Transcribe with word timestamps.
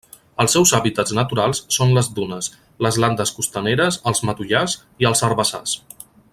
Els 0.43 0.53
seus 0.55 0.71
hàbitats 0.77 1.13
naturals 1.17 1.61
són 1.75 1.93
les 1.97 2.09
dunes, 2.21 2.49
les 2.87 2.99
landes 3.05 3.35
costaneres, 3.41 4.01
els 4.13 4.25
matollars 4.31 4.77
i 5.05 5.11
els 5.13 5.27
herbassars. 5.29 5.77